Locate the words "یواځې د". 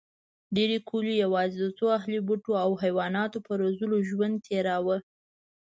1.25-1.67